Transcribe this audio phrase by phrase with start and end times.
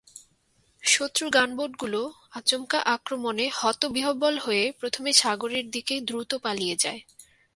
[0.83, 2.01] শত্রু গানবোটগুলো
[2.31, 7.01] আচমকা আক্রমণে হতবিহ্বল হয়ে প্রথমে সাগরের দিকে দ্রুত পালিয়ে যায়।